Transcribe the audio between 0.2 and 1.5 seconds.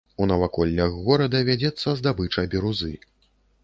У наваколлях горада